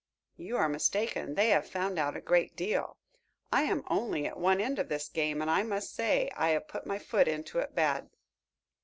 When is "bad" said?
7.75-8.09